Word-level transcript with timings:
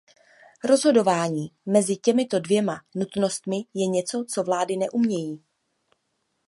Rozhodování 0.63 1.51
mezi 1.65 1.97
těmito 1.97 2.39
dvěma 2.39 2.81
nutnostmi 2.95 3.57
je 3.73 3.87
něco, 3.87 4.25
co 4.29 4.43
vlády 4.43 4.77
neumějí. 4.77 5.43